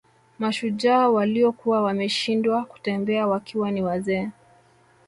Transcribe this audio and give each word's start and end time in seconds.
Mashujaa 0.39 1.07
waliokuwa 1.09 1.81
wameshindwa 1.81 2.65
kutembea 2.65 3.27
wakiwa 3.27 3.71
ni 3.71 3.81
wazee 3.83 4.29